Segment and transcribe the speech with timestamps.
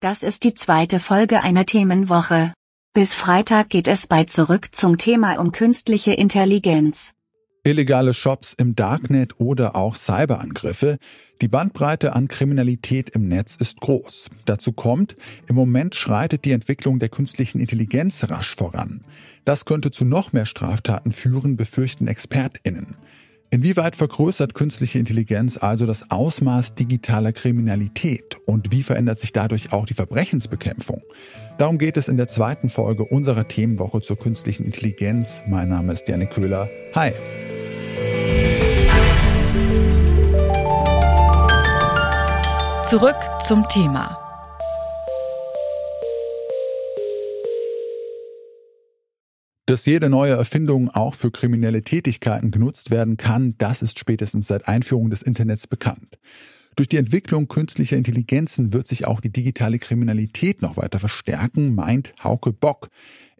[0.00, 2.52] Das ist die zweite Folge einer Themenwoche.
[2.94, 7.14] Bis Freitag geht es bei Zurück zum Thema um künstliche Intelligenz.
[7.64, 10.98] Illegale Shops im Darknet oder auch Cyberangriffe.
[11.42, 14.30] Die Bandbreite an Kriminalität im Netz ist groß.
[14.44, 15.16] Dazu kommt,
[15.48, 19.02] im Moment schreitet die Entwicklung der künstlichen Intelligenz rasch voran.
[19.44, 22.94] Das könnte zu noch mehr Straftaten führen, befürchten Expertinnen.
[23.50, 29.86] Inwieweit vergrößert künstliche Intelligenz also das Ausmaß digitaler Kriminalität und wie verändert sich dadurch auch
[29.86, 31.02] die Verbrechensbekämpfung?
[31.56, 35.40] Darum geht es in der zweiten Folge unserer Themenwoche zur künstlichen Intelligenz.
[35.46, 36.68] Mein Name ist Janne Köhler.
[36.94, 37.12] Hi.
[42.84, 44.27] Zurück zum Thema.
[49.68, 54.66] Dass jede neue Erfindung auch für kriminelle Tätigkeiten genutzt werden kann, das ist spätestens seit
[54.66, 56.18] Einführung des Internets bekannt.
[56.74, 62.14] Durch die Entwicklung künstlicher Intelligenzen wird sich auch die digitale Kriminalität noch weiter verstärken, meint
[62.24, 62.88] Hauke Bock.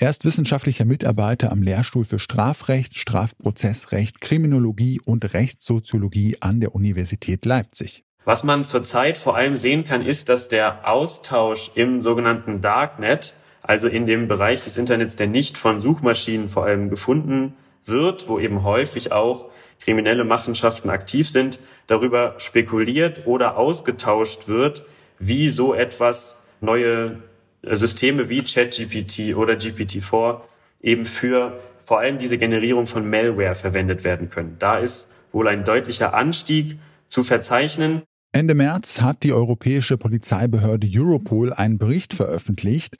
[0.00, 7.44] Er ist wissenschaftlicher Mitarbeiter am Lehrstuhl für Strafrecht, Strafprozessrecht, Kriminologie und Rechtssoziologie an der Universität
[7.44, 8.02] Leipzig.
[8.24, 13.88] Was man zurzeit vor allem sehen kann, ist, dass der Austausch im sogenannten Darknet also
[13.88, 18.64] in dem Bereich des Internets, der nicht von Suchmaschinen vor allem gefunden wird, wo eben
[18.64, 19.50] häufig auch
[19.80, 24.84] kriminelle Machenschaften aktiv sind, darüber spekuliert oder ausgetauscht wird,
[25.18, 27.18] wie so etwas neue
[27.62, 30.40] Systeme wie ChatGPT oder GPT-4
[30.80, 34.56] eben für vor allem diese Generierung von Malware verwendet werden können.
[34.58, 36.78] Da ist wohl ein deutlicher Anstieg
[37.08, 38.02] zu verzeichnen.
[38.32, 42.96] Ende März hat die europäische Polizeibehörde Europol einen Bericht veröffentlicht,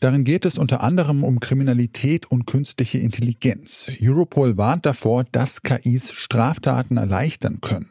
[0.00, 3.86] Darin geht es unter anderem um Kriminalität und künstliche Intelligenz.
[4.02, 7.90] Europol warnt davor, dass KIs Straftaten erleichtern können.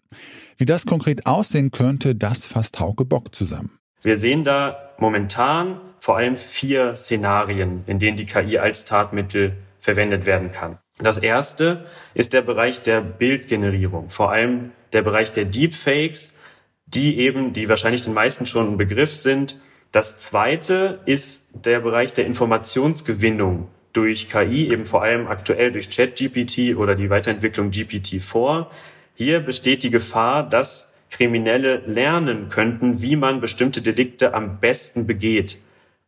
[0.58, 3.78] Wie das konkret aussehen könnte, das fasst Hauke Bock zusammen.
[4.02, 10.26] Wir sehen da momentan vor allem vier Szenarien, in denen die KI als Tatmittel verwendet
[10.26, 10.80] werden kann.
[10.98, 16.40] Das erste ist der Bereich der Bildgenerierung, vor allem der Bereich der Deepfakes,
[16.88, 19.60] die eben, die wahrscheinlich den meisten schon ein Begriff sind,
[19.92, 26.76] das zweite ist der Bereich der Informationsgewinnung durch KI, eben vor allem aktuell durch ChatGPT
[26.78, 28.68] oder die Weiterentwicklung GPT-4.
[29.16, 35.60] Hier besteht die Gefahr, dass Kriminelle lernen könnten, wie man bestimmte Delikte am besten begeht.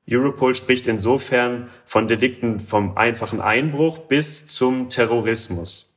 [0.09, 5.90] Europol spricht insofern von Delikten vom einfachen Einbruch bis zum Terrorismus.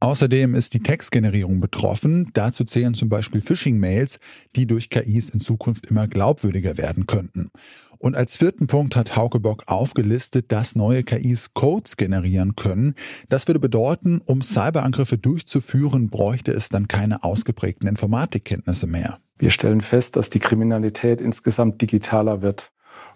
[0.00, 2.30] Außerdem ist die Textgenerierung betroffen.
[2.32, 4.20] Dazu zählen zum Beispiel Phishing-Mails,
[4.54, 7.50] die durch KIs in Zukunft immer glaubwürdiger werden könnten.
[7.98, 12.94] Und als vierten Punkt hat Hauke Bock aufgelistet, dass neue KIs Codes generieren können.
[13.28, 19.18] Das würde bedeuten, um Cyberangriffe durchzuführen, bräuchte es dann keine ausgeprägten Informatikkenntnisse mehr.
[19.38, 22.70] Wir stellen fest, dass die Kriminalität insgesamt digitaler wird.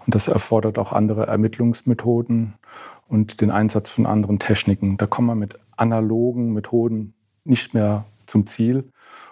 [0.04, 2.54] Und das erfordert auch andere Ermittlungsmethoden
[3.08, 4.96] und den Einsatz von anderen Techniken.
[4.96, 8.84] Da kommen wir mit analogen Methoden nicht mehr zum Ziel.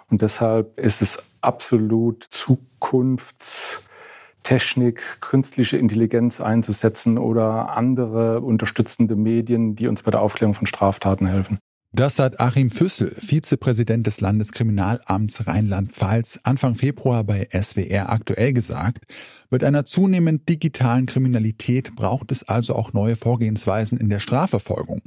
[0.09, 10.03] Und deshalb ist es absolut Zukunftstechnik, künstliche Intelligenz einzusetzen oder andere unterstützende Medien, die uns
[10.03, 11.57] bei der Aufklärung von Straftaten helfen.
[11.93, 19.03] Das hat Achim Füssel, Vizepräsident des Landeskriminalamts Rheinland-Pfalz, Anfang Februar bei SWR aktuell gesagt.
[19.49, 25.01] Mit einer zunehmend digitalen Kriminalität braucht es also auch neue Vorgehensweisen in der Strafverfolgung.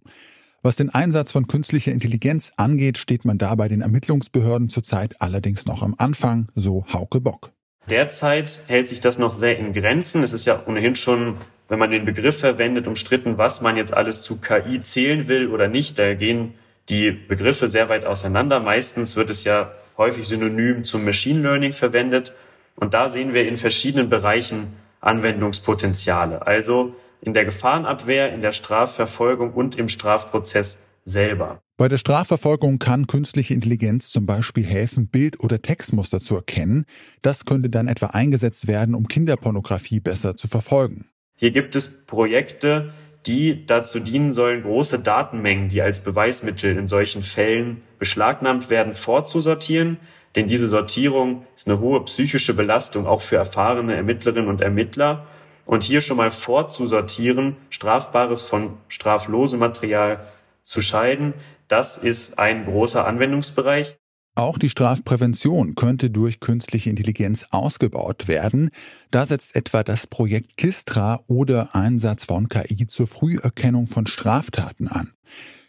[0.64, 5.66] Was den Einsatz von künstlicher Intelligenz angeht, steht man da bei den Ermittlungsbehörden zurzeit allerdings
[5.66, 7.50] noch am Anfang, so Hauke Bock.
[7.90, 10.22] Derzeit hält sich das noch sehr in Grenzen.
[10.22, 11.36] Es ist ja ohnehin schon,
[11.68, 15.68] wenn man den Begriff verwendet, umstritten, was man jetzt alles zu KI zählen will oder
[15.68, 15.98] nicht.
[15.98, 16.54] Da gehen
[16.88, 18.58] die Begriffe sehr weit auseinander.
[18.58, 22.34] Meistens wird es ja häufig synonym zum Machine Learning verwendet.
[22.76, 24.68] Und da sehen wir in verschiedenen Bereichen
[25.02, 26.46] Anwendungspotenziale.
[26.46, 31.60] Also in der Gefahrenabwehr, in der Strafverfolgung und im Strafprozess selber.
[31.76, 36.84] Bei der Strafverfolgung kann künstliche Intelligenz zum Beispiel helfen, Bild- oder Textmuster zu erkennen.
[37.22, 41.06] Das könnte dann etwa eingesetzt werden, um Kinderpornografie besser zu verfolgen.
[41.36, 42.92] Hier gibt es Projekte,
[43.26, 49.96] die dazu dienen sollen, große Datenmengen, die als Beweismittel in solchen Fällen beschlagnahmt werden, vorzusortieren.
[50.36, 55.26] Denn diese Sortierung ist eine hohe psychische Belastung auch für erfahrene Ermittlerinnen und Ermittler
[55.66, 60.20] und hier schon mal vorzusortieren, strafbares von straflosem Material
[60.62, 61.34] zu scheiden,
[61.68, 63.96] das ist ein großer Anwendungsbereich.
[64.36, 68.70] Auch die Strafprävention könnte durch künstliche Intelligenz ausgebaut werden.
[69.12, 75.12] Da setzt etwa das Projekt Kistra oder Einsatz von KI zur Früherkennung von Straftaten an.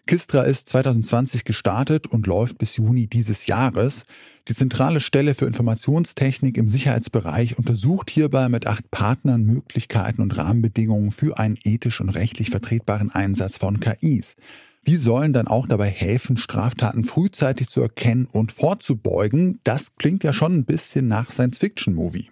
[0.07, 4.05] Kistra ist 2020 gestartet und läuft bis Juni dieses Jahres.
[4.47, 11.11] Die zentrale Stelle für Informationstechnik im Sicherheitsbereich untersucht hierbei mit acht Partnern Möglichkeiten und Rahmenbedingungen
[11.11, 14.35] für einen ethisch und rechtlich vertretbaren Einsatz von KIs.
[14.85, 19.59] Die sollen dann auch dabei helfen, Straftaten frühzeitig zu erkennen und vorzubeugen.
[19.63, 22.29] Das klingt ja schon ein bisschen nach Science-Fiction-Movie.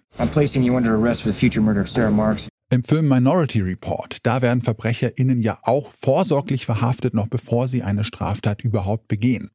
[2.74, 8.04] Im Film Minority Report, da werden VerbrecherInnen ja auch vorsorglich verhaftet, noch bevor sie eine
[8.04, 9.52] Straftat überhaupt begehen.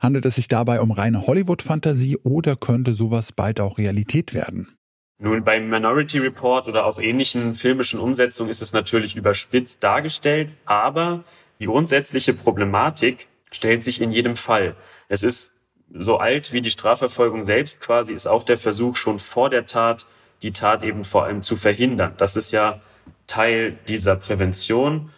[0.00, 4.78] Handelt es sich dabei um reine Hollywood-Fantasie oder könnte sowas bald auch Realität werden?
[5.18, 11.22] Nun, beim Minority Report oder auch ähnlichen filmischen Umsetzungen ist es natürlich überspitzt dargestellt, aber
[11.60, 14.74] die grundsätzliche Problematik stellt sich in jedem Fall.
[15.10, 15.56] Es ist
[15.92, 20.06] so alt wie die Strafverfolgung selbst quasi, ist auch der Versuch schon vor der Tat
[20.44, 22.14] die Tat eben vor allem zu verhindern.
[22.18, 22.80] Das ist ja
[23.26, 25.10] Teil dieser Prävention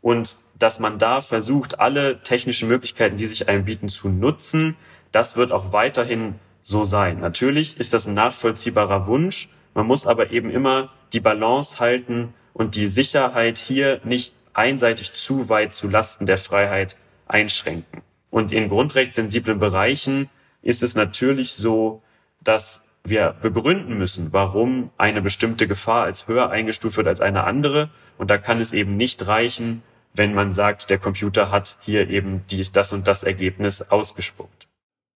[0.00, 4.76] und dass man da versucht, alle technischen Möglichkeiten, die sich einem bieten, zu nutzen,
[5.12, 7.20] das wird auch weiterhin so sein.
[7.20, 9.48] Natürlich ist das ein nachvollziehbarer Wunsch.
[9.74, 15.48] Man muss aber eben immer die Balance halten und die Sicherheit hier nicht einseitig zu
[15.48, 16.96] weit zu Lasten der Freiheit
[17.26, 18.02] einschränken.
[18.30, 20.28] Und in grundrechtssensiblen Bereichen
[20.62, 22.02] ist es natürlich so,
[22.42, 27.90] dass wir begründen müssen, warum eine bestimmte Gefahr als höher eingestuft wird als eine andere.
[28.18, 29.82] Und da kann es eben nicht reichen,
[30.14, 34.68] wenn man sagt, der Computer hat hier eben dies, das und das Ergebnis ausgespuckt.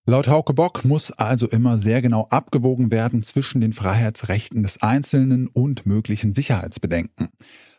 [0.05, 5.47] Laut Hauke Bock muss also immer sehr genau abgewogen werden zwischen den Freiheitsrechten des Einzelnen
[5.47, 7.29] und möglichen Sicherheitsbedenken.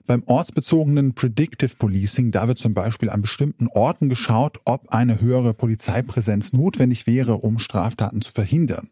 [0.05, 5.53] Beim ortsbezogenen Predictive Policing, da wird zum Beispiel an bestimmten Orten geschaut, ob eine höhere
[5.53, 8.89] Polizeipräsenz notwendig wäre, um Straftaten zu verhindern.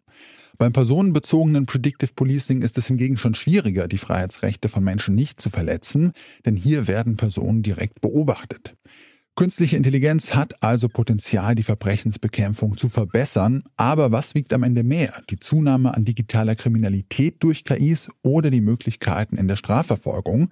[0.61, 5.49] Beim personenbezogenen Predictive Policing ist es hingegen schon schwieriger, die Freiheitsrechte von Menschen nicht zu
[5.49, 6.11] verletzen,
[6.45, 8.75] denn hier werden Personen direkt beobachtet.
[9.35, 15.23] Künstliche Intelligenz hat also Potenzial, die Verbrechensbekämpfung zu verbessern, aber was wiegt am Ende mehr?
[15.31, 20.51] Die Zunahme an digitaler Kriminalität durch KIs oder die Möglichkeiten in der Strafverfolgung?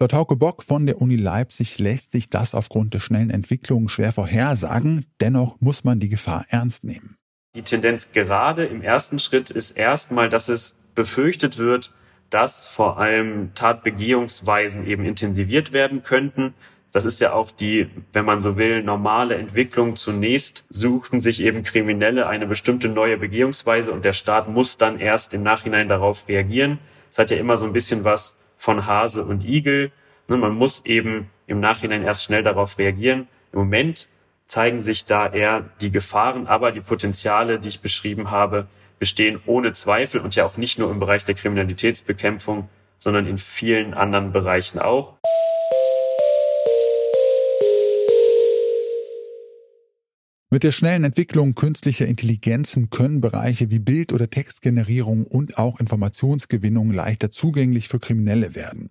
[0.00, 4.12] Laut Hauke Bock von der Uni Leipzig lässt sich das aufgrund der schnellen Entwicklung schwer
[4.12, 7.18] vorhersagen, dennoch muss man die Gefahr ernst nehmen.
[7.54, 11.94] Die Tendenz gerade im ersten Schritt ist erstmal, dass es befürchtet wird,
[12.28, 16.54] dass vor allem Tatbegehungsweisen eben intensiviert werden könnten.
[16.92, 19.94] Das ist ja auch die, wenn man so will, normale Entwicklung.
[19.94, 25.32] Zunächst suchten sich eben Kriminelle eine bestimmte neue Begehungsweise und der Staat muss dann erst
[25.32, 26.80] im Nachhinein darauf reagieren.
[27.08, 29.92] Es hat ja immer so ein bisschen was von Hase und Igel.
[30.26, 33.28] Ne, man muss eben im Nachhinein erst schnell darauf reagieren.
[33.52, 34.08] Im Moment
[34.46, 38.66] zeigen sich da eher die Gefahren, aber die Potenziale, die ich beschrieben habe,
[38.98, 42.68] bestehen ohne Zweifel und ja auch nicht nur im Bereich der Kriminalitätsbekämpfung,
[42.98, 45.14] sondern in vielen anderen Bereichen auch.
[50.54, 56.92] Mit der schnellen Entwicklung künstlicher Intelligenzen können Bereiche wie Bild- oder Textgenerierung und auch Informationsgewinnung
[56.92, 58.90] leichter zugänglich für Kriminelle werden.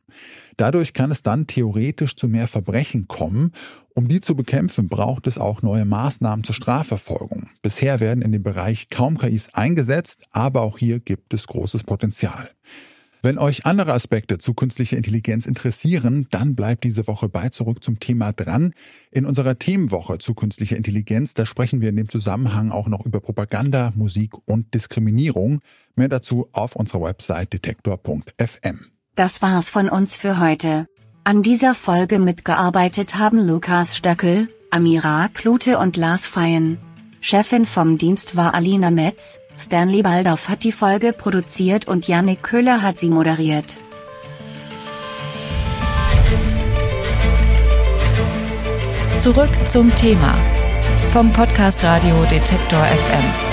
[0.58, 3.54] Dadurch kann es dann theoretisch zu mehr Verbrechen kommen.
[3.96, 7.48] Um die zu bekämpfen, braucht es auch neue Maßnahmen zur Strafverfolgung.
[7.62, 12.50] Bisher werden in dem Bereich kaum KIs eingesetzt, aber auch hier gibt es großes Potenzial.
[13.26, 18.02] Wenn euch andere Aspekte zu künstlicher Intelligenz interessieren, dann bleibt diese Woche bei zurück zum
[18.02, 18.74] Thema dran.
[19.12, 23.22] In unserer Themenwoche zu künstlicher Intelligenz, da sprechen wir in dem Zusammenhang auch noch über
[23.22, 25.62] Propaganda, Musik und Diskriminierung.
[25.96, 28.88] Mehr dazu auf unserer Website detektor.fm.
[29.16, 30.88] Das war's von uns für heute.
[31.24, 36.78] An dieser Folge mitgearbeitet haben Lukas Stöckel, Amira Klute und Lars Feyen.
[37.22, 39.40] Chefin vom Dienst war Alina Metz.
[39.58, 43.78] Stanley Baldorf hat die Folge produziert und Yannick Köhler hat sie moderiert.
[49.18, 50.36] Zurück zum Thema
[51.12, 53.53] vom Podcast Radio Detektor FM.